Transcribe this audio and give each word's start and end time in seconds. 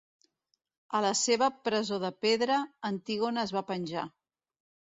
A 0.99 1.01
la 1.05 1.11
seva 1.19 1.49
presó 1.69 2.01
de 2.05 2.11
pedra, 2.27 2.57
Antígona 2.91 3.47
es 3.47 3.55
va 3.59 3.65
penjar. 3.71 4.09